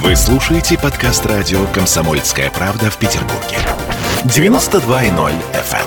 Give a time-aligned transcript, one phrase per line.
[0.00, 3.58] Вы слушаете подкаст радио «Комсомольская правда» в Петербурге.
[4.24, 5.86] 92.0 FM.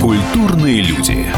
[0.00, 1.32] Культурные люди.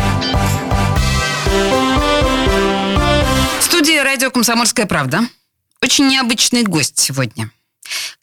[3.60, 5.20] Студия радио «Комсомольская правда».
[5.82, 7.50] Очень необычный гость сегодня.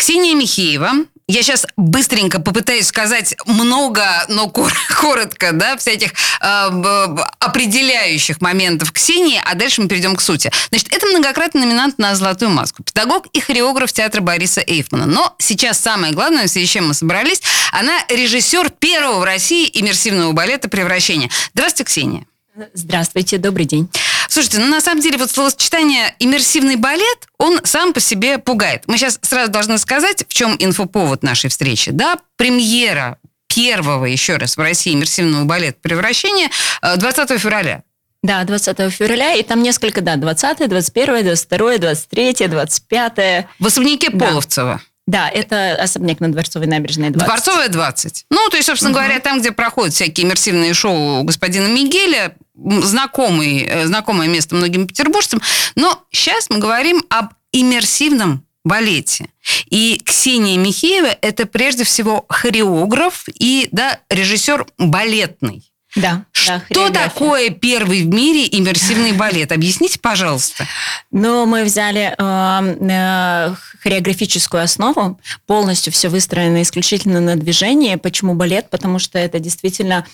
[0.02, 1.06] Ксения Михеева.
[1.28, 9.40] Я сейчас быстренько попытаюсь сказать много, но кор- коротко, да, всяких э, определяющих моментов Ксении,
[9.46, 10.52] а дальше мы перейдем к сути.
[10.72, 15.06] Значит, это многократный номинант на «Золотую маску», педагог и хореограф театра Бориса Эйфмана.
[15.06, 20.68] Но сейчас самое главное, с чем мы собрались, она режиссер первого в России иммерсивного балета
[20.68, 21.30] «Превращение».
[21.54, 22.26] Здравствуйте, Ксения.
[22.74, 23.90] Здравствуйте, добрый день.
[24.28, 28.84] Слушайте, ну на самом деле вот словосочетание «иммерсивный балет», он сам по себе пугает.
[28.88, 31.92] Мы сейчас сразу должны сказать, в чем инфоповод нашей встречи.
[31.92, 36.50] Да, премьера первого, еще раз, в России иммерсивного балета «Превращение»
[36.82, 37.84] э, 20 февраля.
[38.24, 40.20] Да, 20 февраля, и там несколько дат.
[40.20, 43.48] 20, 21, 22, 23, 25.
[43.60, 44.28] В особняке Да.
[44.28, 44.76] Половцева.
[44.76, 47.28] Да, это особняк на Дворцовой набережной 20.
[47.28, 48.26] Дворцовая 20.
[48.30, 53.86] Ну, то есть, собственно говоря, там, где проходят всякие иммерсивные шоу господина Мигеля, знакомый, э,
[53.88, 55.42] знакомое место многим петербуржцам.
[55.76, 59.28] Но сейчас мы говорим об иммерсивном балете.
[59.70, 65.71] И Ксения Михеева– это прежде всего хореограф и да, режиссер балетный.
[65.96, 69.52] Да, Что да, такое первый в мире иммерсивный балет?
[69.52, 70.66] Объясните, пожалуйста.
[71.12, 77.96] Ну, мы взяли э, э, хореографическую основу, полностью все выстроено исключительно на движении.
[77.96, 78.70] Почему балет?
[78.70, 80.06] Потому что это действительно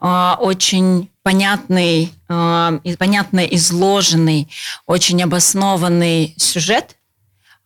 [0.00, 4.48] э, очень понятный, э, понятно изложенный,
[4.86, 6.96] очень обоснованный сюжет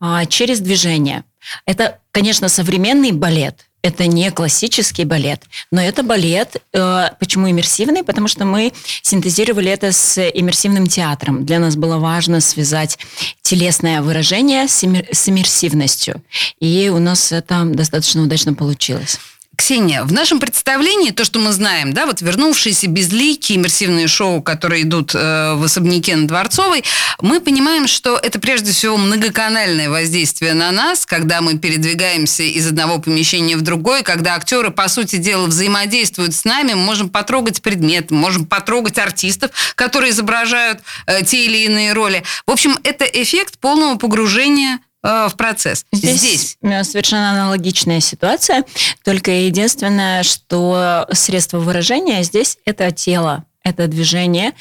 [0.00, 1.22] э, через движение.
[1.66, 3.69] Это, конечно, современный балет.
[3.82, 6.56] Это не классический балет, но это балет.
[6.72, 8.04] э, почему иммерсивный?
[8.04, 8.72] Потому что мы
[9.02, 11.46] синтезировали это с иммерсивным театром.
[11.46, 12.98] Для нас было важно связать
[13.42, 16.22] телесное выражение с, с иммерсивностью.
[16.60, 19.18] И у нас это достаточно удачно получилось.
[19.60, 24.84] Ксения, в нашем представлении, то, что мы знаем, да, вот вернувшиеся безликие иммерсивные шоу, которые
[24.84, 26.82] идут э, в особняке на Дворцовой,
[27.20, 33.00] мы понимаем, что это прежде всего многоканальное воздействие на нас, когда мы передвигаемся из одного
[33.00, 38.14] помещения в другое, когда актеры, по сути дела, взаимодействуют с нами, мы можем потрогать предметы,
[38.14, 42.22] можем потрогать артистов, которые изображают э, те или иные роли.
[42.46, 45.84] В общем, это эффект полного погружения в процесс.
[45.92, 48.64] Здесь, э, совершенно аналогичная ситуация,
[49.04, 54.52] только единственное, что средство выражения здесь это тело, это движение,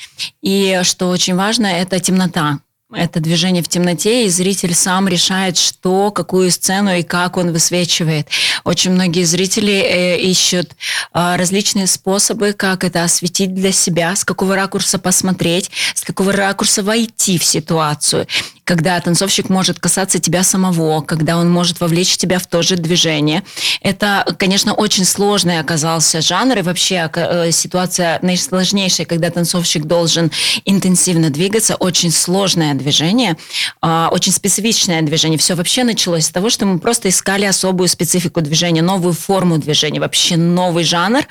[0.42, 2.60] и что очень важно, это темнота.
[2.92, 8.28] Это движение в темноте, и зритель сам решает, что, какую сцену и как он высвечивает.
[8.64, 10.72] Очень многие зрители э, ищут
[11.14, 16.82] э, различные способы, как это осветить для себя, с какого ракурса посмотреть, с какого ракурса
[16.82, 18.26] войти в ситуацию
[18.70, 23.42] когда танцовщик может касаться тебя самого, когда он может вовлечь тебя в то же движение.
[23.82, 30.30] Это, конечно, очень сложный оказался жанр, и вообще э, ситуация наисложнейшая, когда танцовщик должен
[30.66, 33.38] интенсивно двигаться, очень сложное движение,
[33.82, 35.38] а, очень специфичное движение.
[35.38, 40.00] Все вообще началось с того, что мы просто искали особую специфику движения, новую форму движения,
[40.00, 41.24] вообще новый жанр,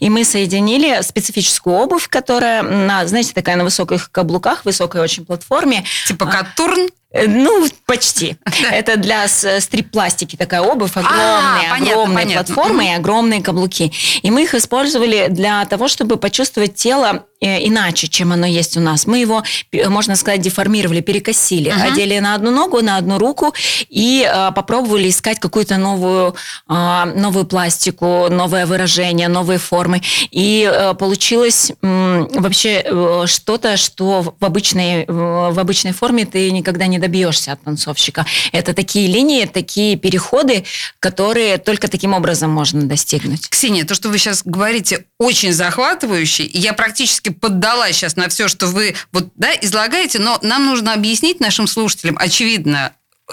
[0.00, 5.84] и мы соединили специфическую обувь, которая, на, знаете, такая на высоких каблуках, высокой очень платформе,
[6.06, 8.36] Типа Катурн, Э, Ну, почти.
[8.70, 12.54] Это для с- стрип-пластики такая обувь, огромные, понятно, огромные понятно.
[12.54, 13.92] платформы и огромные каблуки.
[14.22, 18.80] И мы их использовали для того, чтобы почувствовать тело э, иначе, чем оно есть у
[18.80, 19.06] нас.
[19.06, 21.92] Мы его, пе- можно сказать, деформировали, перекосили, Ага.
[21.92, 23.54] одели на одну ногу, на одну руку
[23.88, 26.34] и э, попробовали искать какую-то новую,
[26.68, 30.02] э, новую пластику, новое выражение, новые формы.
[30.30, 36.50] И э, получилось м, вообще э, что-то, что в обычной, э, в обычной форме ты
[36.50, 38.24] никогда не добьешься от танцовщика.
[38.52, 40.64] Это такие линии, такие переходы,
[41.00, 43.48] которые только таким образом можно достигнуть.
[43.48, 46.44] Ксения, то, что вы сейчас говорите, очень захватывающе.
[46.52, 51.40] Я практически поддалась сейчас на все, что вы вот, да, излагаете, но нам нужно объяснить
[51.40, 52.92] нашим слушателям, очевидно,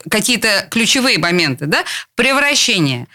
[0.10, 1.66] какие-то ключевые моменты.
[1.66, 1.84] Да?
[2.16, 3.08] Превращение.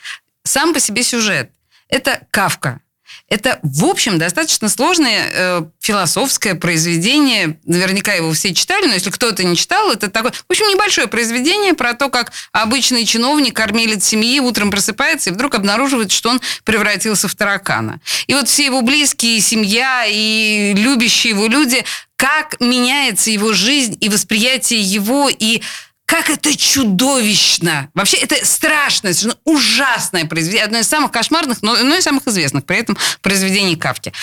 [0.44, 1.50] Сам по себе сюжет.
[1.88, 2.80] Это Кавка.
[3.28, 7.58] Это, в общем, достаточно сложное э, философское произведение.
[7.64, 10.32] Наверняка его все читали, но если кто-то не читал, это такое...
[10.32, 15.54] В общем, небольшое произведение про то, как обычный чиновник, кормилец семьи, утром просыпается и вдруг
[15.54, 18.00] обнаруживает, что он превратился в таракана.
[18.26, 21.84] И вот все его близкие, семья и любящие его люди,
[22.16, 25.62] как меняется его жизнь и восприятие его, и
[26.08, 27.90] как это чудовищно!
[27.92, 30.64] Вообще, это страшное, совершенно ужасное произведение.
[30.64, 34.14] Одно из самых кошмарных, но одно из самых известных при этом произведений Кавки.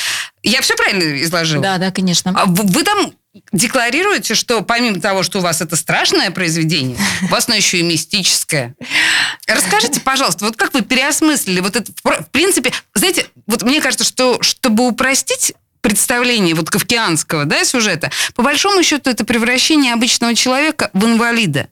[0.41, 1.61] Я все правильно изложила?
[1.61, 2.33] Да, да, конечно.
[2.35, 3.13] А вы там
[3.51, 7.83] декларируете, что помимо того, что у вас это страшное произведение, у вас оно еще и
[7.83, 8.73] мистическое.
[9.45, 14.41] Расскажите, пожалуйста, вот как вы переосмыслили вот это, в принципе, знаете, вот мне кажется, что
[14.41, 21.05] чтобы упростить представление вот кавкианского да, сюжета, по большому счету это превращение обычного человека в
[21.05, 21.67] инвалида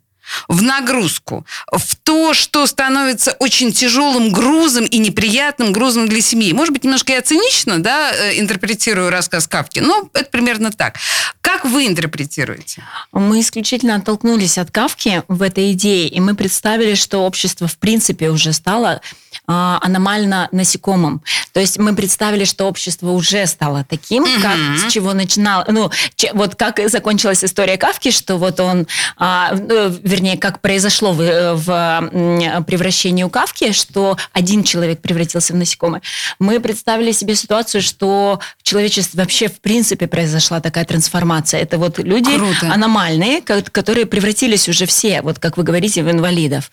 [0.47, 6.53] в нагрузку, в то, что становится очень тяжелым грузом и неприятным грузом для семьи.
[6.53, 10.95] Может быть, немножко я цинично да, э, интерпретирую рассказ Кавки, но это примерно так.
[11.41, 12.83] Как вы интерпретируете?
[13.11, 18.29] Мы исключительно оттолкнулись от Кавки в этой идее, и мы представили, что общество в принципе
[18.29, 19.01] уже стало
[19.45, 21.21] а, аномально насекомым.
[21.51, 24.41] То есть мы представили, что общество уже стало таким, угу.
[24.41, 28.87] как с чего начинал, ну, че, вот как закончилась история Кавки, что вот он,
[29.17, 29.89] а, ну,
[30.23, 36.01] вернее, как произошло в, в превращении у Кавки, что один человек превратился в насекомое.
[36.39, 41.59] Мы представили себе ситуацию, что в человечестве вообще в принципе произошла такая трансформация.
[41.59, 42.73] Это вот люди Круто.
[42.73, 46.71] аномальные, которые превратились уже все, вот как вы говорите, в инвалидов.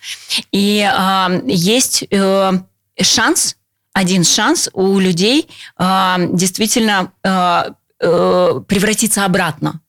[0.52, 2.52] И а, есть э,
[3.00, 3.56] шанс,
[3.93, 9.81] один шанс у людей э, действительно э, э, превратиться обратно.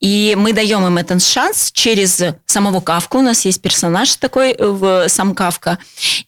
[0.00, 3.18] И мы даем им этот шанс через самого Кавку.
[3.18, 5.78] У нас есть персонаж такой, в сам Кавка.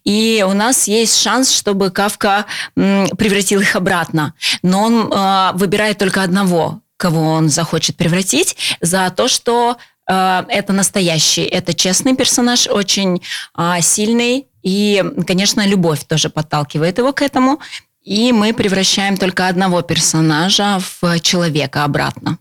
[0.04, 4.34] И у нас есть шанс, чтобы Кавка превратил их обратно.
[4.62, 9.76] Но он э, выбирает только одного, кого он захочет превратить, за то, что
[10.08, 13.22] э, это настоящий, это честный персонаж, очень
[13.56, 17.60] э, сильный, и, конечно, любовь тоже подталкивает его к этому.
[18.04, 22.38] И мы превращаем только одного персонажа в человека обратно.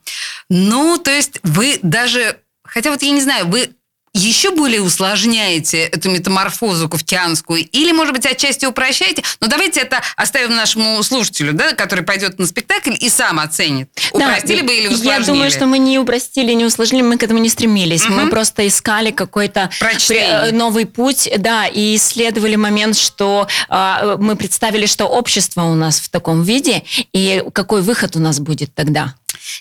[0.49, 2.37] Ну, то есть вы даже...
[2.63, 3.69] Хотя вот я не знаю, вы
[4.13, 10.55] еще более усложняете эту метаморфозу кафтианскую или, может быть, отчасти упрощаете, но давайте это оставим
[10.55, 13.89] нашему слушателю, да, который пойдет на спектакль и сам оценит.
[14.11, 15.19] Упростили да, бы или усложнили?
[15.19, 18.05] Я думаю, что мы не упростили, не усложнили, мы к этому не стремились.
[18.05, 18.13] Угу.
[18.13, 20.51] Мы просто искали какой-то Прочтение.
[20.51, 26.09] новый путь, да, и исследовали момент, что э, мы представили, что общество у нас в
[26.09, 26.83] таком виде,
[27.13, 29.15] и какой выход у нас будет тогда.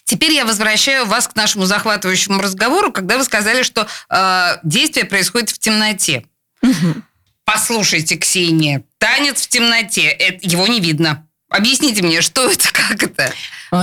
[0.04, 5.50] Теперь я возвращаю вас к нашему захватывающему разговору, когда вы сказали, что э, действие происходит
[5.50, 6.24] в темноте.
[6.62, 7.02] Угу.
[7.44, 11.26] Послушайте, Ксения, танец в темноте, это, его не видно.
[11.48, 13.32] Объясните мне, что это, как это?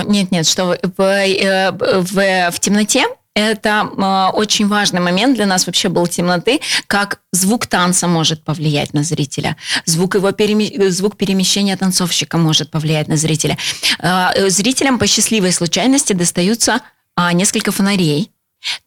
[0.06, 3.06] Нет, нет, что вы, в, э, в, в темноте
[3.40, 8.94] это э, очень важный момент для нас вообще был темноты, как звук танца может повлиять
[8.94, 9.56] на зрителя,
[9.86, 10.90] звук его переме...
[10.92, 13.58] звук перемещения танцовщика может повлиять на зрителя.
[14.00, 16.82] Э, зрителям по счастливой случайности достаются
[17.18, 18.32] э, несколько фонарей.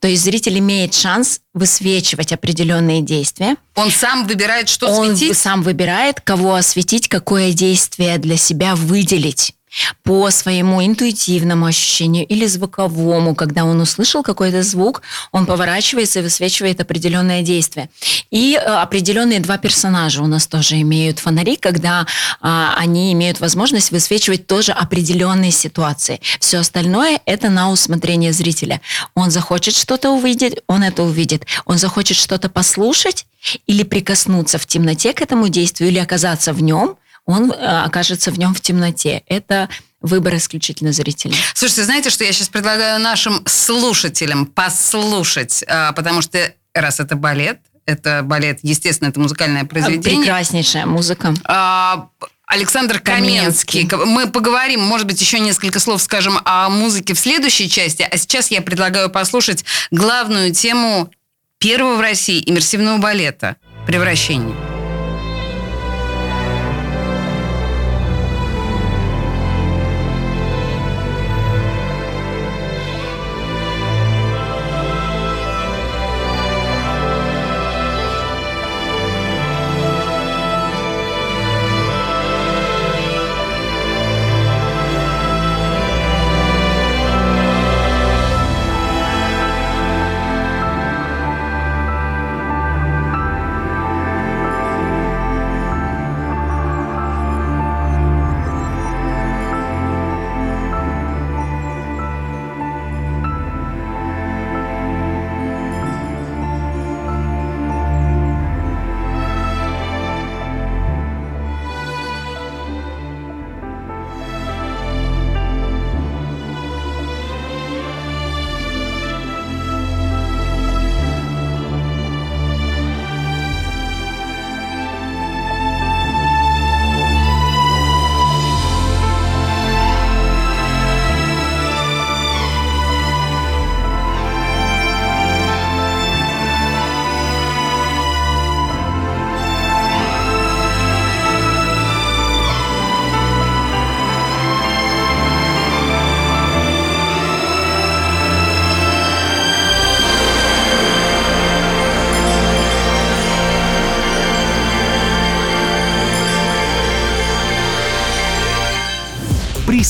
[0.00, 3.56] То есть зритель имеет шанс высвечивать определенные действия.
[3.75, 5.31] Он сам выбирает, что Он светить?
[5.31, 9.54] Он сам выбирает, кого осветить, какое действие для себя выделить
[10.03, 16.81] по своему интуитивному ощущению или звуковому, когда он услышал какой-то звук, он поворачивается и высвечивает
[16.81, 17.89] определенное действие.
[18.31, 22.07] И э, определенные два персонажа у нас тоже имеют фонари, когда
[22.41, 26.21] а, они имеют возможность высвечивать тоже определенные ситуации.
[26.41, 28.81] Все остальное это на усмотрение зрителя.
[29.15, 31.47] Он захочет что-то увидеть, он это увидит.
[31.65, 33.27] Он захочет что-то послушать
[33.67, 36.97] или прикоснуться в темноте к этому действию, или оказаться в нем,
[37.27, 39.23] он э, окажется в нем в темноте.
[39.27, 39.69] Это
[40.01, 41.35] выбор исключительно зрителя.
[41.55, 47.61] Слушайте, знаете, что я сейчас предлагаю нашим слушателям послушать, э, потому что раз это балет,
[47.87, 50.21] это балет, естественно, это музыкальное произведение.
[50.21, 51.35] Прекраснейшая музыка.
[51.45, 52.09] А,
[52.47, 53.87] Александр Каменский.
[53.87, 54.12] Каменский.
[54.12, 58.07] Мы поговорим, может быть, еще несколько слов скажем о музыке в следующей части.
[58.09, 61.11] А сейчас я предлагаю послушать главную тему
[61.59, 64.82] первого в России иммерсивного балета «Превращение».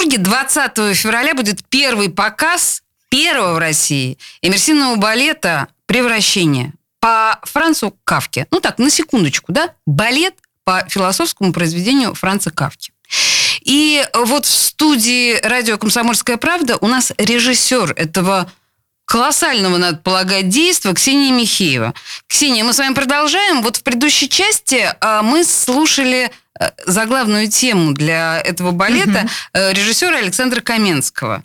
[0.00, 8.46] Петербурге 20 февраля будет первый показ первого в России иммерсивного балета «Превращение» по Францу Кавке.
[8.50, 9.74] Ну так, на секундочку, да?
[9.84, 12.92] Балет по философскому произведению Франца Кавки.
[13.60, 18.50] И вот в студии радио «Комсомольская правда» у нас режиссер этого
[19.04, 21.92] колоссального, надо полагать, действия Ксения Михеева.
[22.26, 23.60] Ксения, мы с вами продолжаем.
[23.60, 26.30] Вот в предыдущей части а, мы слушали
[26.86, 29.62] заглавную тему для этого балета угу.
[29.72, 31.44] режиссера Александра Каменского.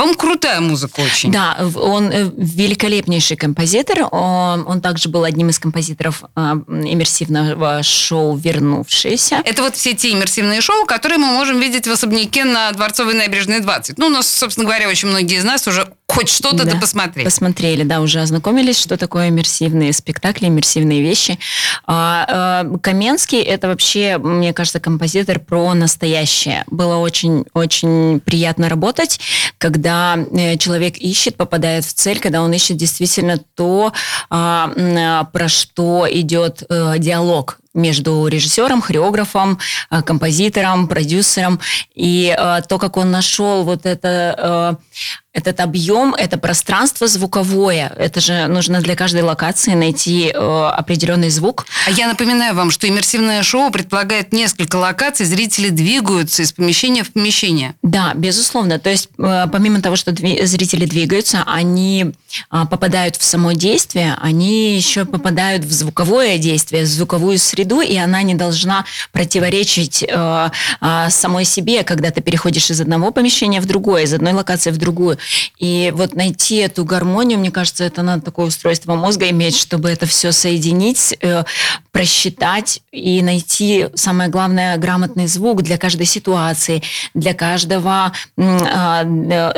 [0.00, 1.30] По-моему, крутая музыка очень.
[1.30, 4.08] Да, он э, великолепнейший композитор.
[4.10, 9.42] Он, он также был одним из композиторов э, иммерсивного шоу «Вернувшиеся».
[9.44, 13.60] Это вот все те иммерсивные шоу, которые мы можем видеть в особняке на Дворцовой набережной
[13.60, 13.98] 20.
[13.98, 17.24] Ну, у нас, собственно говоря, очень многие из нас уже хоть что-то да, посмотрели.
[17.24, 21.38] Посмотрели, да, уже ознакомились, что такое иммерсивные спектакли, иммерсивные вещи.
[21.86, 26.64] А, а, Каменский– это вообще, мне кажется, композитор про настоящее.
[26.68, 29.20] Было очень-очень приятно работать,
[29.58, 33.92] когда э, человек ищет, попадает в цель, когда он ищет действительно то,
[34.28, 39.58] а, про что идет э, диалог между режиссером, хореографом,
[39.90, 41.60] э, композитором, продюсером.
[41.94, 45.00] И э, то, как он нашел вот это, э,
[45.32, 47.92] этот объем, это пространство звуковое.
[47.96, 51.66] Это же нужно для каждой локации найти определенный звук.
[51.86, 57.12] А я напоминаю вам, что иммерсивное шоу предполагает несколько локаций, зрители двигаются из помещения в
[57.12, 57.74] помещение.
[57.82, 58.78] Да, безусловно.
[58.78, 62.12] То есть помимо того, что зрители двигаются, они
[62.50, 67.96] попадают в само действие, они еще попадают в звуковое действие, в звуковую среду среду, и
[67.96, 73.66] она не должна противоречить э, э, самой себе, когда ты переходишь из одного помещения в
[73.66, 75.18] другое, из одной локации в другую.
[75.58, 80.06] И вот найти эту гармонию, мне кажется, это надо такое устройство мозга иметь, чтобы это
[80.06, 81.44] все соединить, э,
[81.92, 86.82] просчитать и найти, самое главное, грамотный звук для каждой ситуации,
[87.14, 89.04] для каждого, э,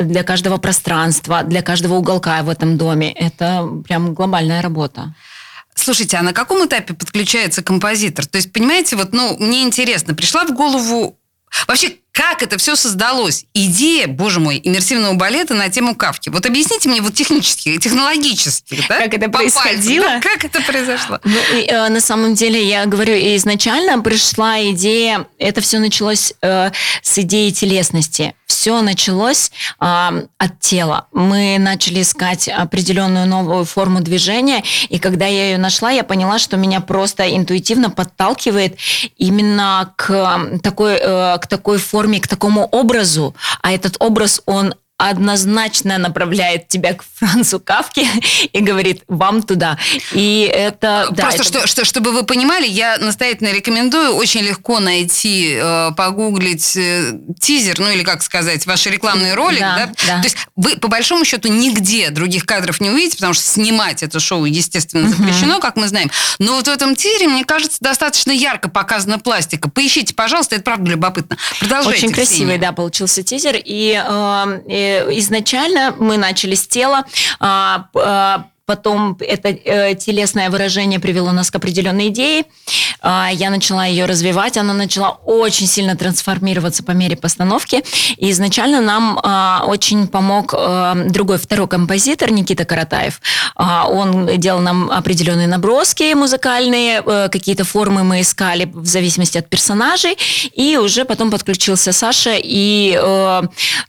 [0.01, 3.13] для каждого пространства, для каждого уголка в этом доме.
[3.13, 5.15] Это прям глобальная работа.
[5.75, 8.27] Слушайте, а на каком этапе подключается композитор?
[8.27, 11.17] То есть, понимаете, вот, ну, мне интересно, пришла в голову
[11.69, 13.47] Вообще, как это все создалось?
[13.55, 16.29] Идея, боже мой, иммерсивного балета на тему Кавки.
[16.29, 18.99] Вот объясните мне вот технически, технологически, да?
[18.99, 20.05] Как это По происходило?
[20.05, 21.21] Пальцам, как это произошло?
[21.25, 26.71] Ну, и, э, на самом деле, я говорю, изначально пришла идея, это все началось э,
[27.03, 28.35] с идеи телесности.
[28.47, 29.51] Все началось
[29.81, 31.07] э, от тела.
[31.13, 36.59] Мы начали искать определенную новую форму движения, и когда я ее нашла, я поняла, что
[36.59, 38.77] меня просто интуитивно подталкивает
[39.17, 44.75] именно к такой, э, к такой форме форме, к такому образу, а этот образ, он
[45.11, 48.07] однозначно направляет тебя к Францу Кавке
[48.53, 49.79] и говорит, вам туда.
[50.13, 51.09] И это...
[51.11, 51.45] Да, Просто, это...
[51.45, 57.81] Что, что, чтобы вы понимали, я настоятельно рекомендую очень легко найти, э, погуглить э, тизер,
[57.81, 59.61] ну или как сказать, ваш рекламный ролик.
[59.61, 59.93] Да, да?
[60.07, 60.19] Да.
[60.19, 64.21] То есть вы, по большому счету, нигде других кадров не увидите, потому что снимать это
[64.21, 65.63] шоу, естественно, запрещено, угу.
[65.63, 66.11] как мы знаем.
[66.39, 69.69] Но вот в этом тизере, мне кажется, достаточно ярко показана пластика.
[69.69, 71.37] Поищите, пожалуйста, это правда любопытно.
[71.59, 72.07] Продолжайте.
[72.07, 73.57] Очень красивый, да, получился тизер.
[73.57, 77.05] И, э, и изначально мы начали с тела,
[77.41, 82.45] а, а, потом это э, телесное выражение привело нас к определенной идее.
[83.03, 87.83] Э, я начала ее развивать, она начала очень сильно трансформироваться по мере постановки.
[88.17, 93.21] И изначально нам э, очень помог э, другой, второй композитор Никита Каратаев.
[93.59, 99.51] Э, он делал нам определенные наброски музыкальные, э, какие-то формы мы искали в зависимости от
[99.51, 100.17] персонажей.
[100.55, 102.99] И уже потом подключился Саша и...
[102.99, 103.43] Э,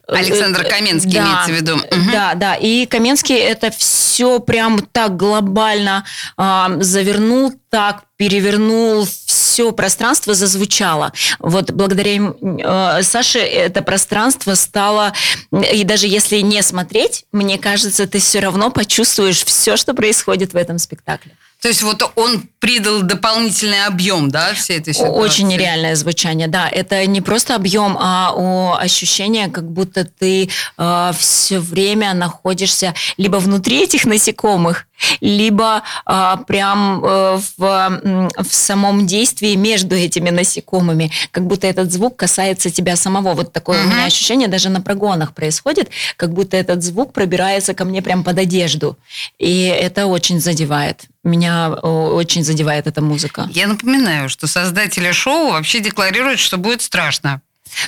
[0.07, 1.75] Александр Каменский да, имеется в виду.
[1.75, 2.11] Угу.
[2.11, 2.55] Да, да.
[2.55, 6.05] И Каменский это все прям прям так глобально
[6.37, 11.11] э, завернул, так перевернул все пространство зазвучало.
[11.39, 15.13] Вот благодаря э, Саше это пространство стало,
[15.51, 20.57] и даже если не смотреть, мне кажется, ты все равно почувствуешь все, что происходит в
[20.57, 21.33] этом спектакле.
[21.63, 25.17] То есть вот он придал дополнительный объем, да, всей этой ситуации?
[25.17, 26.67] Очень нереальное звучание, да.
[26.67, 28.33] Это не просто объем, а
[28.79, 34.87] ощущение, как будто ты э, все время находишься либо внутри этих насекомых,
[35.21, 38.01] либо э, прям э, в,
[38.39, 43.35] в самом действии между этими насекомыми, как будто этот звук касается тебя самого.
[43.35, 43.85] Вот такое uh-huh.
[43.85, 48.25] у меня ощущение даже на прогонах происходит, как будто этот звук пробирается ко мне прям
[48.25, 48.97] под одежду.
[49.39, 51.05] И это очень задевает.
[51.23, 53.47] Меня очень задевает эта музыка.
[53.51, 57.41] Я напоминаю, что создатели шоу вообще декларируют, что будет страшно.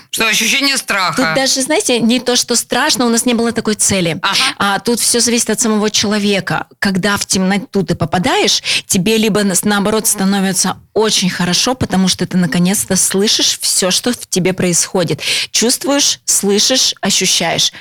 [0.09, 1.21] Что ощущение страха.
[1.21, 4.17] Тут даже, знаете, не то, что страшно, у нас не было такой цели.
[4.21, 4.35] Ага.
[4.57, 6.67] А тут все зависит от самого человека.
[6.79, 12.95] Когда в темноту ты попадаешь, тебе либо наоборот становится очень хорошо, потому что ты наконец-то
[12.95, 15.21] слышишь все, что в тебе происходит.
[15.51, 17.71] Чувствуешь, слышишь, ощущаешь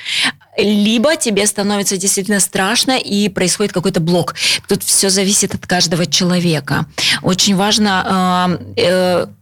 [0.57, 4.35] либо тебе становится действительно страшно и происходит какой-то блок.
[4.67, 6.85] Тут все зависит от каждого человека.
[7.21, 8.81] Очень важно э,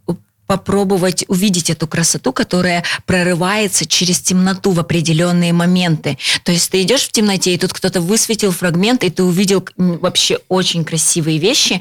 [0.08, 0.14] э,
[0.46, 6.18] попробовать увидеть эту красоту, которая прорывается через темноту в определенные моменты.
[6.42, 10.38] То есть ты идешь в темноте, и тут кто-то высветил фрагмент, и ты увидел вообще
[10.48, 11.80] очень красивые вещи,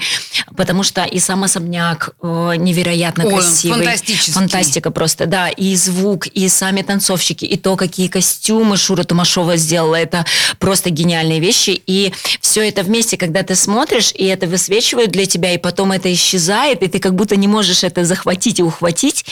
[0.56, 3.86] потому что и сам особняк э, невероятно Ой, красивый.
[4.34, 5.50] Фантастика просто, да.
[5.50, 10.26] И звук, и сами танцовщики, и то, какие костюмы Шура Тумашова сделала, это
[10.60, 11.82] просто гениальные вещи.
[11.86, 16.12] И все это вместе, когда ты смотришь, и это высвечивают для тебя, и потом это
[16.14, 19.26] исчезает, и ты как будто не можешь это захватить и ухватить,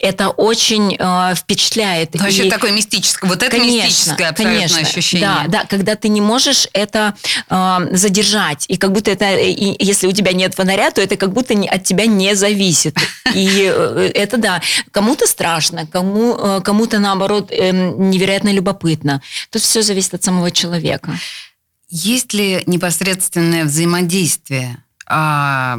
[0.00, 2.14] это очень э, впечатляет.
[2.14, 2.50] Ну, вообще и...
[2.50, 3.28] такое мистическое.
[3.28, 5.28] Вот это конечно, мистическое абсолютно конечно, ощущение.
[5.28, 7.14] Да, да, когда ты не можешь это
[7.48, 8.64] э, задержать.
[8.68, 11.68] И как будто это, и, если у тебя нет фонаря, то это как будто не,
[11.68, 12.96] от тебя не зависит.
[13.34, 19.22] И э, это да, кому-то страшно, кому, э, кому-то наоборот э, невероятно любопытно.
[19.50, 21.18] Тут все зависит от самого человека.
[21.90, 25.78] Есть ли непосредственное взаимодействие а,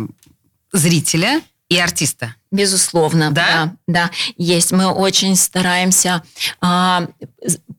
[0.74, 2.36] зрителя и артиста?
[2.52, 3.46] Безусловно, да?
[3.46, 4.72] да, да, есть.
[4.72, 6.24] Мы очень стараемся
[6.62, 7.08] а,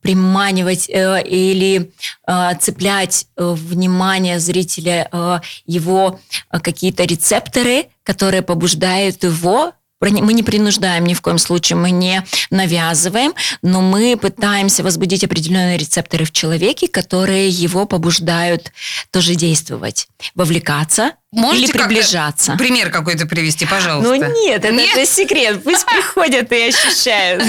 [0.00, 1.92] приманивать э, или
[2.26, 10.42] э, цеплять э, внимание зрителя, э, его э, какие-то рецепторы, которые побуждают его мы не
[10.42, 16.32] принуждаем ни в коем случае, мы не навязываем, но мы пытаемся возбудить определенные рецепторы в
[16.32, 18.72] человеке, которые его побуждают
[19.10, 22.52] тоже действовать, вовлекаться Можете или приближаться.
[22.52, 24.16] Как пример какой-то привести, пожалуйста.
[24.16, 24.96] Ну нет, это, нет?
[24.96, 25.62] это секрет.
[25.62, 27.44] Пусть приходят и ощущают.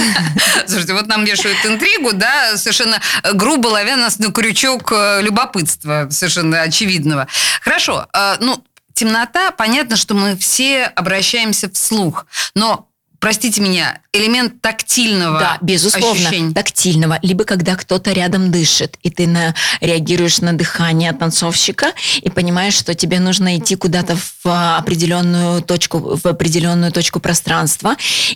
[0.66, 3.00] Слушайте, вот нам вешают интригу, да, совершенно
[3.32, 7.26] грубо ловя нас на крючок э, любопытства, совершенно очевидного.
[7.60, 8.62] Хорошо, э, ну,
[8.94, 12.88] темнота, понятно, что мы все обращаемся вслух, но
[13.22, 16.52] простите меня, элемент тактильного Да, безусловно, ощущения.
[16.52, 17.20] тактильного.
[17.22, 22.96] Либо когда кто-то рядом дышит, и ты на, реагируешь на дыхание танцовщика и понимаешь, что
[22.96, 27.94] тебе нужно идти куда-то в определенную точку, в определенную точку пространства,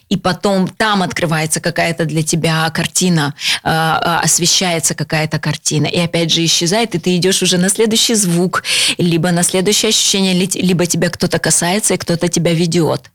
[0.08, 6.44] и потом там открывается какая-то для тебя картина, э, освещается какая-то картина, и опять же
[6.44, 8.62] исчезает, и ты идешь уже на следующий звук,
[8.98, 13.10] либо на следующее ощущение, либо тебя кто-то касается, и кто-то тебя ведет.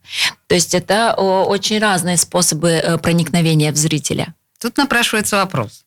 [0.48, 4.34] То есть это очень разные способы э, проникновения в зрителя.
[4.60, 5.86] Тут напрашивается вопрос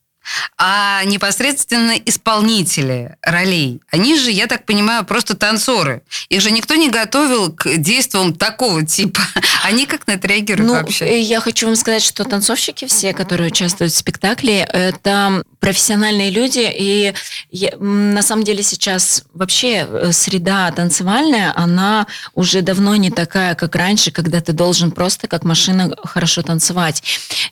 [0.56, 3.80] а непосредственно исполнители ролей.
[3.90, 6.02] Они же, я так понимаю, просто танцоры.
[6.28, 9.20] Их же никто не готовил к действиям такого типа.
[9.64, 11.20] Они как на это реагируют ну, вообще?
[11.20, 16.70] Я хочу вам сказать, что танцовщики все, которые участвуют в спектакле, это профессиональные люди.
[16.76, 17.14] И
[17.50, 23.74] я, на самом деле сейчас вообще э, среда танцевальная, она уже давно не такая, как
[23.74, 27.02] раньше, когда ты должен просто как машина хорошо танцевать.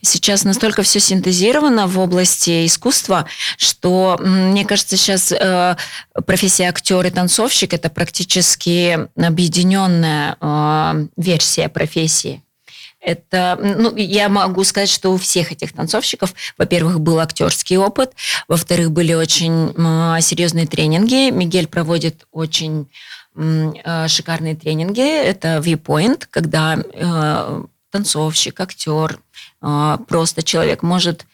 [0.03, 5.77] Сейчас настолько все синтезировано в области искусства, что, мне кажется, сейчас э,
[6.27, 12.43] профессия актер и танцовщик это практически объединенная э, версия профессии.
[13.03, 18.13] Это, ну, я могу сказать, что у всех этих танцовщиков, во-первых, был актерский опыт,
[18.47, 21.31] во-вторых, были очень э, серьезные тренинги.
[21.31, 22.89] Мигель проводит очень
[23.35, 25.03] э, шикарные тренинги.
[25.03, 29.19] Это viewpoint, когда э, танцовщик, актер,
[29.63, 31.27] э, просто человек может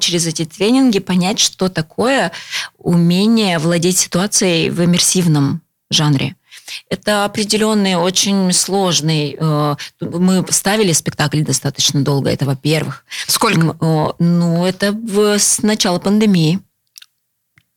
[0.00, 2.32] через эти тренинги понять, что такое
[2.78, 6.36] умение владеть ситуацией в иммерсивном жанре.
[6.88, 9.36] Это определенный, очень сложный.
[9.38, 13.04] Э, мы ставили спектакль достаточно долго, это во-первых.
[13.26, 14.14] Сколько?
[14.18, 14.96] Ну, это
[15.38, 16.60] с начала пандемии.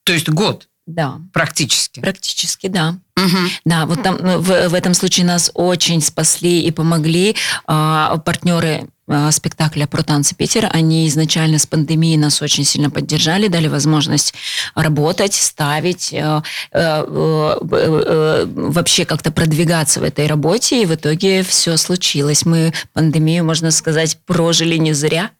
[0.03, 0.69] То есть год?
[0.85, 1.19] Да.
[1.33, 1.99] Практически?
[1.99, 2.97] Практически, да.
[3.17, 3.37] Угу.
[3.65, 8.87] Да, вот там ну, в, в этом случае нас очень спасли и помогли а, партнеры
[9.07, 10.69] а, спектакля про танцы Питер.
[10.71, 14.35] Они изначально с пандемией нас очень сильно поддержали, дали возможность
[14.75, 16.13] работать, ставить,
[18.71, 22.45] вообще как-то продвигаться в этой работе, и в итоге все случилось.
[22.45, 25.31] Мы пандемию, можно сказать, прожили не зря.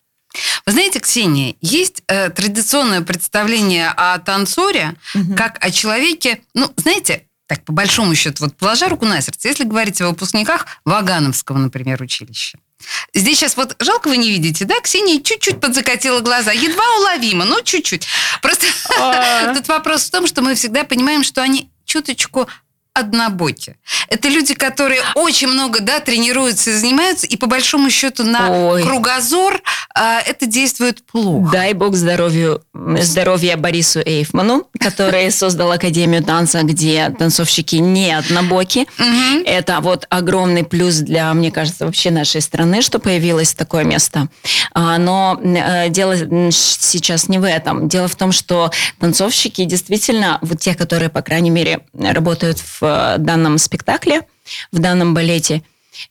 [0.66, 5.36] Вы знаете, Ксения, есть э, традиционное представление о танцоре угу.
[5.36, 9.64] как о человеке, ну, знаете, так по большому счету, вот положа руку на сердце, если
[9.64, 12.60] говорить о выпускниках Вагановского, например, училища.
[13.14, 14.80] Здесь сейчас вот жалко вы не видите, да?
[14.82, 18.08] Ксения чуть-чуть подзакатила глаза, едва уловимо, но чуть-чуть.
[18.42, 18.68] Просто
[19.00, 19.54] а.
[19.56, 22.48] тут вопрос в том, что мы всегда понимаем, что они чуточку
[22.98, 23.78] однобоки.
[24.10, 28.84] Это люди, которые очень много да, тренируются и занимаются, и по большому счету на Ой.
[28.84, 29.62] кругозор
[29.94, 31.52] а, это действует плохо.
[31.52, 38.88] Дай бог здоровью, здоровья Борису Эйфману, который создал Академию танца, где танцовщики не однобоки.
[39.46, 44.28] Это вот огромный плюс для, мне кажется, вообще нашей страны, что появилось такое место.
[44.74, 46.16] А, но э, дело
[46.52, 47.88] сейчас не в этом.
[47.88, 53.18] Дело в том, что танцовщики действительно, вот те, которые, по крайней мере, работают в в
[53.20, 54.22] данном спектакле,
[54.72, 55.64] в данном балете,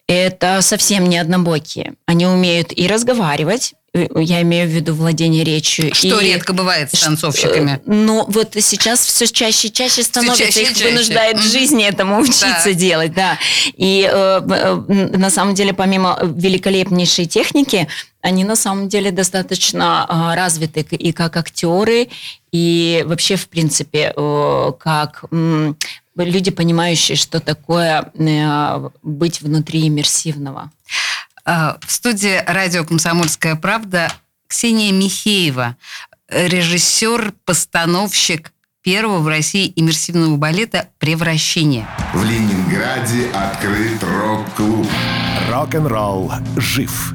[0.06, 1.94] это совсем не однобокие.
[2.06, 5.94] Они умеют и разговаривать, э, я имею в виду владение речью.
[5.94, 7.72] Что и, редко бывает с танцовщиками.
[7.72, 10.90] Э, ну, вот сейчас все чаще и чаще становится, чаще, их чаще.
[10.90, 11.52] вынуждает mm-hmm.
[11.52, 12.72] жизни этому учиться да.
[12.72, 13.38] делать, да.
[13.76, 14.74] И э, э,
[15.16, 17.88] на самом деле, помимо великолепнейшей техники,
[18.20, 22.08] они на самом деле достаточно э, развиты и как актеры,
[22.50, 25.24] и вообще, в принципе, э, как
[26.24, 30.70] люди, понимающие, что такое э, быть внутри иммерсивного.
[31.44, 34.12] А, в студии радио «Комсомольская правда»
[34.48, 35.76] Ксения Михеева,
[36.28, 38.52] режиссер, постановщик
[38.82, 41.86] первого в России иммерсивного балета «Превращение».
[42.14, 44.86] В Ленинграде открыт рок-клуб.
[45.50, 47.14] Рок-н-ролл жив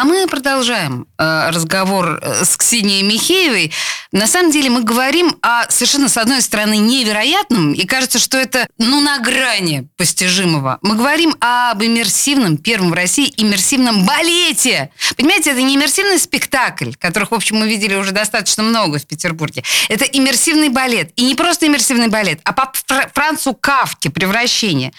[0.00, 3.70] А мы продолжаем э, разговор э, с Ксенией Михеевой.
[4.12, 8.66] На самом деле мы говорим о совершенно, с одной стороны, невероятном, и кажется, что это,
[8.78, 10.78] ну, на грани постижимого.
[10.80, 14.90] Мы говорим об иммерсивном, первом в России иммерсивном балете.
[15.18, 19.64] Понимаете, это не иммерсивный спектакль, которых, в общем, мы видели уже достаточно много в Петербурге.
[19.90, 21.12] Это иммерсивный балет.
[21.16, 22.72] И не просто иммерсивный балет, а по
[23.12, 24.94] Францу Кавке «Превращение».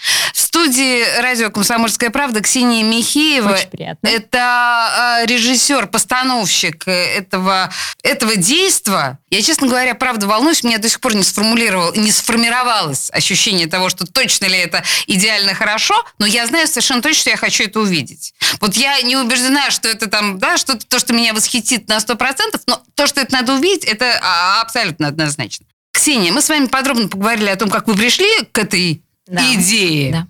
[0.52, 3.54] Студии радио «Комсомольская правда» Ксения Михеева.
[3.54, 4.06] Очень приятно.
[4.06, 10.90] Это а, режиссер, постановщик этого, этого действия я, честно говоря, правда волнуюсь, у меня до
[10.90, 16.26] сих пор не, сформулировал, не сформировалось ощущение того, что точно ли это идеально хорошо, но
[16.26, 18.34] я знаю совершенно точно, что я хочу это увидеть.
[18.60, 22.60] Вот я не убеждена, что это там, да, что-то, то, что меня восхитит на 100%,
[22.66, 25.64] но то, что это надо увидеть, это а, абсолютно однозначно.
[25.94, 29.54] Ксения, мы с вами подробно поговорили о том, как вы пришли к этой да.
[29.54, 30.12] идее.
[30.12, 30.26] Да.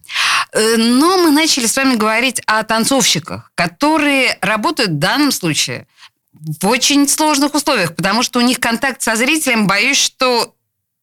[0.52, 5.86] Э, но мы начали с вами говорить о танцовщиках, которые работают в данном случае
[6.32, 10.54] в очень сложных условиях, потому что у них контакт со зрителем, боюсь, что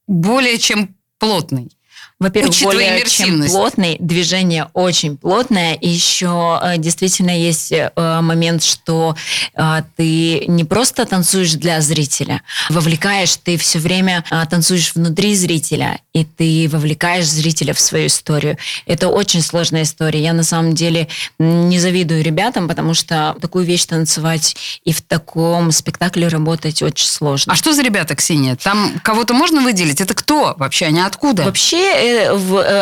[0.08, 1.72] более чем плотный.
[2.20, 5.76] Во-первых, более чем плотный, движение очень плотное.
[5.76, 9.16] И еще э, действительно есть э, момент, что
[9.56, 16.26] э, ты не просто танцуешь для зрителя, вовлекаешь, ты все время танцуешь внутри зрителя, и
[16.26, 18.58] ты вовлекаешь зрителя в свою историю.
[18.86, 20.22] Это очень сложная история.
[20.22, 25.72] Я на самом деле не завидую ребятам, потому что такую вещь танцевать и в таком
[25.72, 27.54] спектакле работать очень сложно.
[27.54, 28.58] А что за ребята, Ксения?
[28.58, 30.02] Там кого-то можно выделить?
[30.02, 30.88] Это кто вообще?
[30.88, 31.44] Они откуда?
[31.44, 32.09] Вообще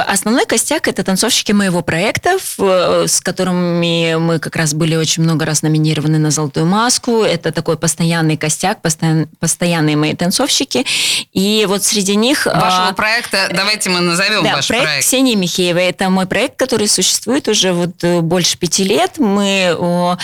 [0.07, 5.45] основной костяк это танцовщики моего проекта, в, с которыми мы как раз были очень много
[5.45, 7.23] раз номинированы на «Золотую маску».
[7.23, 10.85] Это такой постоянный костяк, постоян, постоянные мои танцовщики.
[11.33, 12.47] И вот среди них...
[12.47, 14.85] А, Вашего а, проекта, давайте мы назовем да, ваш проект.
[14.85, 15.85] проект Ксении Михеевой.
[15.85, 19.17] Это мой проект, который существует уже вот э, больше пяти лет.
[19.17, 20.17] Мы о,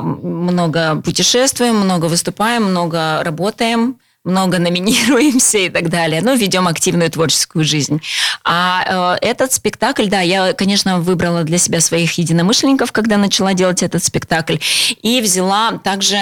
[0.00, 3.96] много путешествуем, много выступаем, много работаем
[4.28, 8.00] много номинируемся и так далее, но ведем активную творческую жизнь.
[8.44, 13.82] А э, этот спектакль, да, я, конечно, выбрала для себя своих единомышленников, когда начала делать
[13.82, 14.56] этот спектакль,
[15.02, 16.16] и взяла также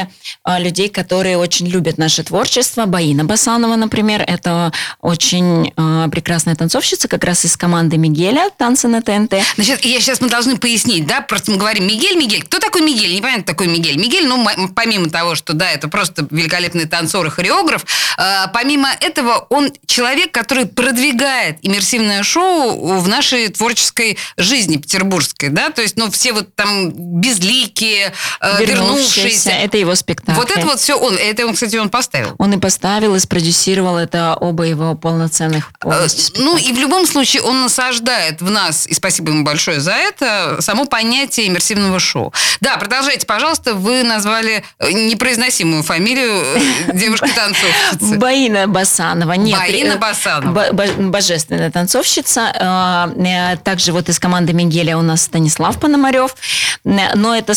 [0.45, 2.87] э, людей, которые очень любят наше творчество.
[2.87, 9.03] Баина Басанова, например, это очень э, прекрасная танцовщица, как раз из команды Мигеля «Танцы на
[9.03, 9.35] ТНТ».
[9.57, 12.43] Значит, я сейчас мы должны пояснить, да, просто мы говорим Мигель, Мигель.
[12.43, 13.15] Кто такой Мигель?
[13.15, 13.99] Непонятно, такой Мигель.
[13.99, 17.85] Мигель, ну, помимо того, что, да, это просто великолепный танцор и хореограф,
[18.53, 25.83] помимо этого он человек, который продвигает иммерсивное шоу в нашей творческой жизни петербургской, да, то
[25.83, 29.51] есть, ну, все вот там безликие, э, вернувшиеся.
[29.51, 30.39] Это его спектакль.
[30.39, 32.35] Вот это вот все он, это он, кстати, он поставил.
[32.39, 36.07] Он и поставил, и спродюсировал это оба его полноценных Э,
[36.37, 40.57] Ну, и в любом случае он насаждает в нас, и спасибо ему большое за это,
[40.61, 42.33] само понятие иммерсивного шоу.
[42.61, 43.75] Да, продолжайте, пожалуйста.
[43.75, 46.93] Вы назвали э, непроизносимую фамилию э,
[47.91, 48.19] девушки-танцовщицы.
[48.19, 49.33] Баина Басанова.
[49.33, 50.53] Нет, Баина э, Басанова.
[50.53, 52.53] бо- бо- божественная танцовщица.
[52.55, 56.35] Э, э, Также вот из команды Мигеля у нас Станислав Пономарев.
[56.85, 57.55] Но это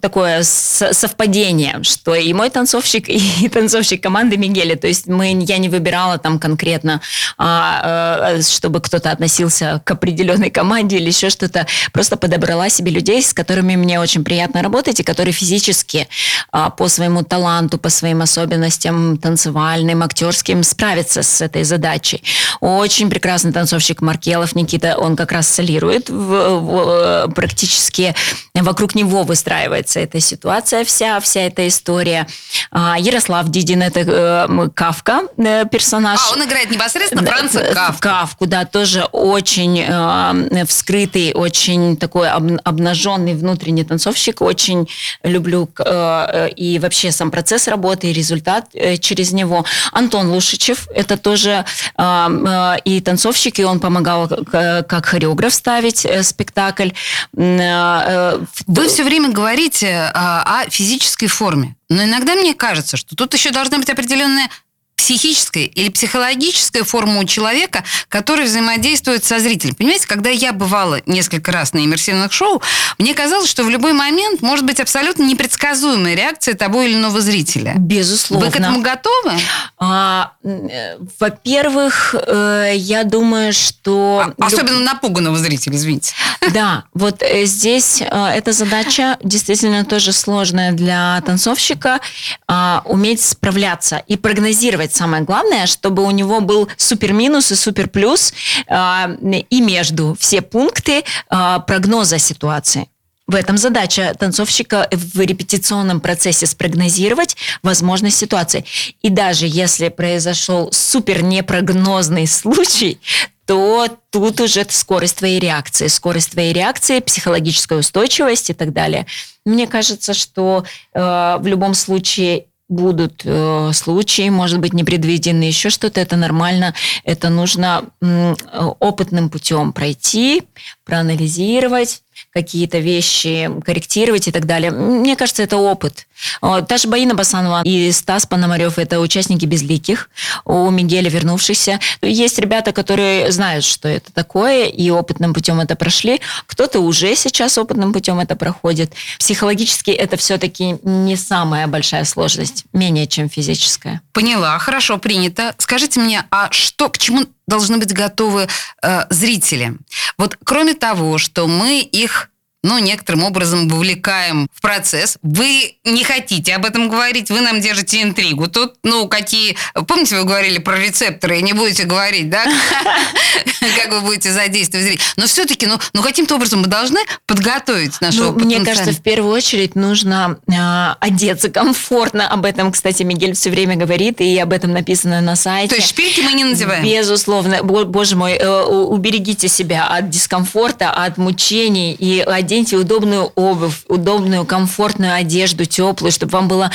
[0.00, 4.76] такое совпадение, что и мой танцовщик, и танцовщик команды Мигеля.
[4.76, 7.00] То есть мы, я не выбирала там конкретно,
[7.38, 11.66] а, чтобы кто-то относился к определенной команде или еще что-то.
[11.92, 16.08] Просто подобрала себе людей, с которыми мне очень приятно работать, и которые физически
[16.50, 19.16] а, по своему таланту, по своим особенностям
[19.58, 22.22] танцевальным, актерским справятся с этой задачей.
[22.60, 28.14] Очень прекрасный танцовщик Маркелов Никита, он как раз солирует, в- в- практически
[28.54, 32.26] вокруг него выстраивается эта ситуация вся, вся эта история.
[32.72, 36.18] А, Ярослав Дидин, это э, Кавка, э, персонаж.
[36.20, 38.00] А, он играет непосредственно Франца Да, Кафку.
[38.02, 44.40] Кавку, да, тоже очень э, вскрытый, очень такой об- обнаженный внутренний танцовщик.
[44.42, 44.88] Очень
[45.22, 49.43] люблю э, э, и вообще сам процесс работы, и результат э, через него.
[49.92, 51.64] Антон Лушичев, это тоже
[51.96, 56.90] э, э, и танцовщик, и он помогал к- как хореограф ставить э, спектакль.
[57.36, 61.76] М, э, э, Вы все время говорите а, о физической форме.
[61.90, 64.48] Но иногда мне кажется, что тут еще должна быть определенная
[64.96, 69.74] психическая или психологическая форма у человека, который взаимодействует со зрителем.
[69.74, 72.62] Понимаете, когда я бывала несколько раз на иммерсивных шоу,
[72.98, 77.74] мне казалось, что в любой момент может быть абсолютно непредсказуемая реакция того или иного зрителя.
[77.76, 78.46] Безусловно.
[78.46, 79.32] Вы к этому готовы?
[79.78, 84.32] А, э, во-первых, э, я думаю, что...
[84.38, 86.14] А- Особенно напуганного зрителя, извините.
[86.52, 92.00] Да, вот э, здесь эта задача действительно тоже сложная для танцовщика,
[92.46, 97.88] а, уметь справляться и прогнозировать самое главное, чтобы у него был супер минус и супер
[97.88, 98.34] плюс
[98.68, 99.10] а,
[99.50, 102.88] и между все пункты а, прогноза ситуации.
[103.26, 108.66] В этом задача танцовщика в репетиционном процессе спрогнозировать возможность ситуации.
[109.00, 113.00] И даже если произошел супер непрогнозный случай,
[113.46, 119.06] то тут уже скорость твоей реакции, скорость твоей реакции, психологическая устойчивость и так далее.
[119.44, 126.00] Мне кажется, что э, в любом случае будут э, случаи, может быть, непредвиденные, еще что-то,
[126.00, 126.74] это нормально,
[127.04, 128.34] это нужно э,
[128.80, 130.44] опытным путем пройти,
[130.84, 134.70] проанализировать, какие-то вещи корректировать и так далее.
[134.70, 136.06] Мне кажется, это опыт.
[136.40, 140.08] Та же Баина Басанова и Стас Пономарев– это участники «Безликих»,
[140.44, 141.80] у Мигеля вернувшихся.
[142.02, 146.20] Есть ребята, которые знают, что это такое, и опытным путем это прошли.
[146.46, 148.92] Кто-то уже сейчас опытным путем это проходит.
[149.18, 154.00] Психологически это все-таки не самая большая сложность, менее чем физическая.
[154.12, 155.54] Поняла, хорошо, принято.
[155.58, 158.48] Скажите мне, а что, к чему должны быть готовы
[158.82, 159.76] э, зрители?
[160.18, 162.30] Вот кроме того, что мы их
[162.64, 165.18] ну, некоторым образом вовлекаем в процесс.
[165.22, 168.48] Вы не хотите об этом говорить, вы нам держите интригу.
[168.48, 169.56] Тут, ну, какие...
[169.86, 172.44] Помните, вы говорили про рецепторы, и не будете говорить, да?
[173.76, 175.04] Как вы будете задействовать зрителей.
[175.16, 179.32] Но все-таки, ну, ну, каким-то образом мы должны подготовить нашего Ну, мне кажется, в первую
[179.34, 182.28] очередь нужно э, одеться комфортно.
[182.28, 185.68] Об этом, кстати, Мигель все время говорит, и об этом написано на сайте.
[185.68, 186.84] То есть шпильки мы не надеваем?
[186.84, 187.62] Безусловно.
[187.62, 192.22] Бо- Боже мой, э, уберегите себя от дискомфорта, от мучений и
[192.54, 196.70] оденьте удобную обувь, удобную, комфортную одежду, теплую, чтобы вам было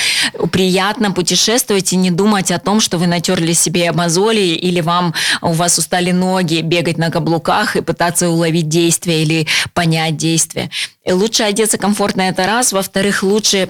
[0.51, 5.53] приятно путешествовать и не думать о том, что вы натерли себе мозоли или вам у
[5.53, 10.69] вас устали ноги, бегать на каблуках и пытаться уловить действие или понять действие.
[11.09, 12.71] Лучше одеться комфортно, это раз.
[12.73, 13.69] Во-вторых, лучше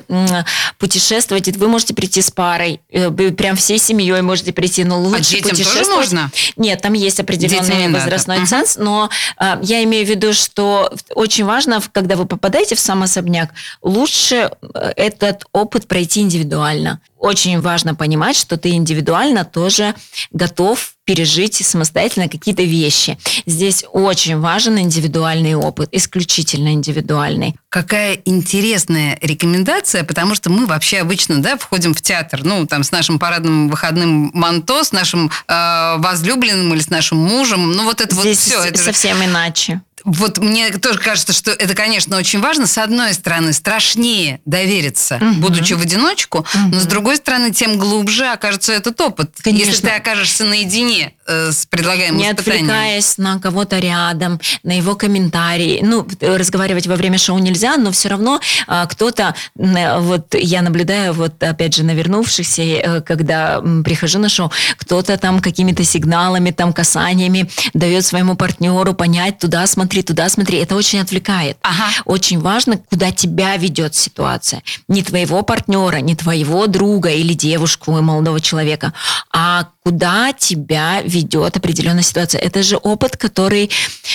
[0.78, 1.48] путешествовать.
[1.56, 5.50] Вы можете прийти с парой, э, прям всей семьей можете прийти, но лучше А детям
[5.52, 6.12] тоже путешествовать.
[6.12, 6.32] можно?
[6.58, 8.04] Нет, там есть определенный надо.
[8.04, 8.48] возрастной Мгм.
[8.48, 13.03] ценз, но э, я имею в виду, что очень важно, когда вы попадаете в сам
[13.03, 13.49] особняк,
[13.81, 17.01] лучше э, этот опыт пройти индивидуально.
[17.17, 19.93] очень важно понимать, что ты индивидуально тоже
[20.31, 23.17] готов пережить самостоятельно какие-то вещи.
[23.45, 27.55] Здесь очень важен индивидуальный опыт, исключительно индивидуальный.
[27.67, 32.91] Какая интересная рекомендация, потому что мы вообще обычно да, входим в театр, ну, там, с
[32.91, 38.15] нашим парадным выходным манто, с нашим э, возлюбленным или с нашим мужем, ну, вот это
[38.15, 38.69] Здесь вот все.
[38.69, 39.81] Это же- совсем иначе.
[40.03, 42.67] Вот мне тоже кажется, что это, конечно, очень важно.
[42.67, 45.41] С одной стороны, страшнее довериться, Мгм.
[45.41, 49.31] будучи в одиночку, но с другой стороны, тем глубже окажется этот опыт.
[49.41, 49.69] Конечно.
[49.69, 52.65] Если ты окажешься наедине с предлагаемым не испытанием.
[52.65, 55.79] отвлекаясь на кого-то рядом, на его комментарии.
[55.83, 60.61] Ну, э, разговаривать во время шоу нельзя, но все равно а, кто-то, э, вот я
[60.61, 66.51] наблюдаю, вот опять же, на вернувшихся, э, когда прихожу на шоу, кто-то там какими-то сигналами,
[66.51, 70.57] там касаниями дает своему партнеру понять, туда смотри, туда смотри.
[70.57, 71.57] Это очень отвлекает.
[71.61, 71.89] Ага.
[72.05, 74.63] Очень важно, куда тебя ведет ситуация.
[74.87, 78.93] Не твоего партнера, не твоего друга или девушку, и молодого человека,
[79.31, 82.39] а куда тебя ведет определенная ситуация.
[82.39, 83.71] Это же опыт, который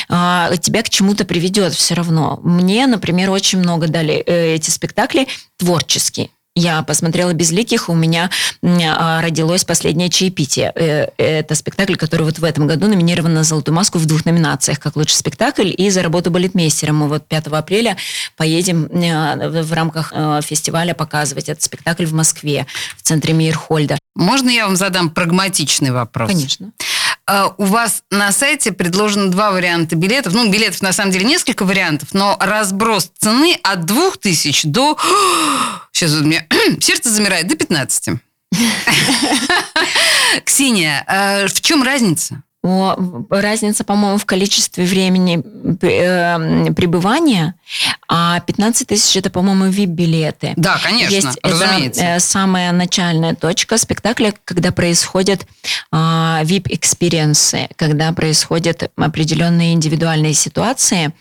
[0.09, 2.39] а, тебя к чему-то приведет все равно.
[2.45, 6.31] Мне, например, очень много дали э, эти спектакли творческие.
[6.57, 8.31] Я посмотрела «Безликих», у меня
[8.63, 10.73] а, родилось последнее чаепитие.
[10.77, 14.79] Э, Это спектакль, который вот в этом году номинирован на «Золотую маску» в двух номинациях,
[14.79, 16.99] как лучший спектакль и за работу балетмейстером.
[16.99, 17.97] Мы вот 5 апреля
[18.37, 23.99] поедем в в рамках э, фестиваля показывать этот спектакль в Москве, в центре Мейерхольда.
[24.15, 26.31] Можно я вам задам прагматичный вопрос?
[26.31, 26.71] Конечно.
[27.27, 30.35] А, У вас на сайте предложено два варианта билетов.
[30.35, 34.99] Ну, билетов на самом деле несколько вариантов, но разброс цены от 2000 до...
[35.93, 36.47] Сейчас у меня
[36.81, 38.21] сердце замирает, до 15.
[40.45, 42.43] Ксения, а в чем разница?
[42.65, 45.43] Разница, по-моему, в количестве времени
[45.83, 47.55] э, пребывания,
[48.09, 50.55] а 15 тысяч это, по-моему, VIP-билеты.
[50.57, 52.03] Да, конечно, Есть разумеется.
[52.03, 55.47] это самая начальная точка спектакля, когда происходят
[55.91, 61.13] а, VIP-experience ы, когда происходят определенные индивидуальные ситуации,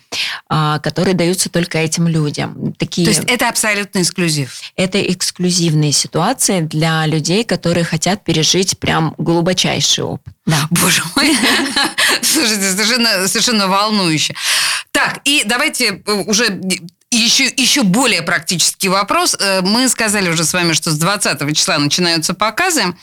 [0.48, 2.72] а, которые даются только этим людям.
[2.78, 4.60] Такие, То есть это абсолютно эксклюзив.
[4.76, 10.33] это эксклюзивные ситуации для людей, которые хотят пережить прям глубочайший опыт.
[10.46, 10.66] Да.
[10.70, 11.36] Боже мой.
[12.22, 14.34] Слушайте, совершенно, совершенно волнующе.
[14.90, 16.60] Так, и давайте э, уже
[17.16, 19.36] еще, еще более практический вопрос.
[19.38, 22.94] Э, Мы сказали уже с вами, что с 20 числа начинаются показы.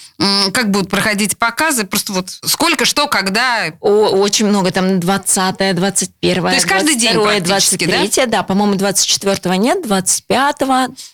[0.53, 1.85] Как будут проходить показы?
[1.85, 3.73] Просто вот сколько, что, когда?
[3.79, 7.97] О, очень много, там 20 21 То есть каждый день 22 практически, да?
[7.97, 8.43] 23 да?
[8.43, 10.55] по-моему, 24 нет, 25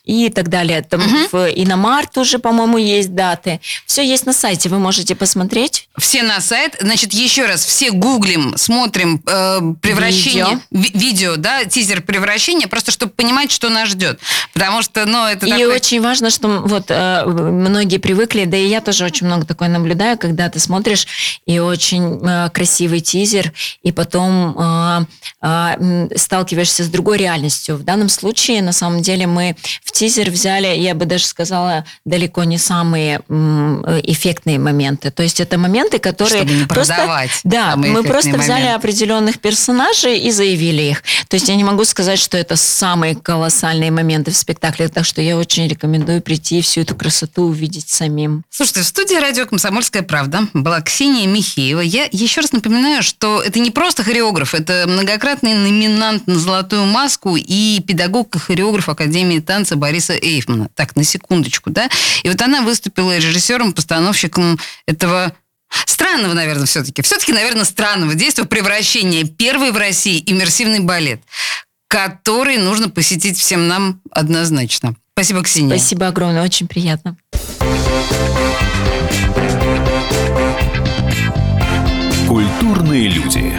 [0.05, 0.81] и так далее.
[0.81, 3.59] Там в, и на март уже, по-моему, есть даты.
[3.85, 5.89] Все есть на сайте, вы можете посмотреть.
[5.97, 6.77] Все на сайт.
[6.79, 10.59] Значит, еще раз, все гуглим, смотрим э, превращение...
[10.71, 14.19] ви- видео, да, тизер превращения, просто чтобы понимать, что нас ждет.
[14.53, 15.67] Потому что, ну, это и такой...
[15.67, 20.17] очень важно, что вот э, многие привыкли, да и я тоже очень много такое наблюдаю,
[20.17, 21.07] когда ты смотришь
[21.45, 25.05] и очень э, красивый тизер, и потом э,
[25.41, 27.75] э, сталкиваешься с другой реальностью.
[27.75, 32.43] В данном случае, на самом деле, мы в тизер взяли, я бы даже сказала, далеко
[32.43, 35.11] не самые э, эффектные моменты.
[35.11, 36.93] То есть это моменты, которые Чтобы не просто...
[36.95, 38.75] продавать Да, мы просто взяли моменты.
[38.75, 41.03] определенных персонажей и заявили их.
[41.27, 45.19] То есть я не могу сказать, что это самые колоссальные моменты в спектакле, так что
[45.19, 48.43] я очень рекомендую прийти и всю эту красоту увидеть самим.
[48.51, 51.81] Слушайте, в студии радио «Комсомольская правда» была Ксения Михеева.
[51.81, 57.35] Я еще раз напоминаю, что это не просто хореограф, это многократный номинант на «Золотую маску»
[57.35, 60.69] и педагог и хореограф Академии танца Бориса Эйфмана.
[60.75, 61.89] Так, на секундочку, да?
[62.21, 65.33] И вот она выступила режиссером, постановщиком этого
[65.85, 67.01] странного, наверное, все-таки.
[67.01, 69.25] Все-таки, наверное, странного действия превращения.
[69.25, 71.21] Первый в России иммерсивный балет,
[71.87, 74.95] который нужно посетить всем нам однозначно.
[75.13, 75.77] Спасибо, Ксения.
[75.77, 77.17] Спасибо огромное, очень приятно.
[82.27, 83.53] Культурные люди.